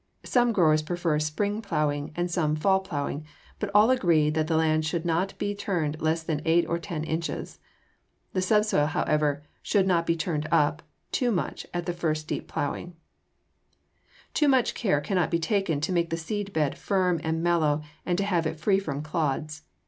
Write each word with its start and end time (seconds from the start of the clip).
Some 0.23 0.51
growers 0.51 0.81
prefer 0.81 1.19
spring 1.19 1.61
plowing 1.61 2.11
and 2.15 2.31
some 2.31 2.55
fall 2.55 2.79
plowing, 2.79 3.23
but 3.59 3.69
all 3.75 3.91
agree 3.91 4.31
that 4.31 4.47
the 4.47 4.57
land 4.57 4.83
should 4.83 5.05
not 5.05 5.37
be 5.37 5.53
turned 5.53 6.01
less 6.01 6.23
than 6.23 6.41
eight 6.43 6.65
or 6.67 6.79
ten 6.79 7.03
inches. 7.03 7.59
The 8.33 8.41
subsoil, 8.41 8.87
however, 8.87 9.43
should 9.61 9.85
not 9.85 10.07
be 10.07 10.15
turned 10.15 10.47
up 10.51 10.81
too 11.11 11.29
much 11.31 11.67
at 11.71 11.85
the 11.85 11.93
first 11.93 12.27
deep 12.27 12.47
plowing. 12.47 12.95
Too 14.33 14.47
much 14.47 14.73
care 14.73 15.01
cannot 15.01 15.29
be 15.29 15.37
taken 15.37 15.79
to 15.81 15.91
make 15.93 16.09
the 16.09 16.17
seed 16.17 16.51
bed 16.51 16.79
firm 16.79 17.21
and 17.23 17.43
mellow 17.43 17.83
and 18.03 18.17
to 18.17 18.23
have 18.23 18.47
it 18.47 18.59
free 18.59 18.79
from 18.79 19.03
clods. 19.03 19.65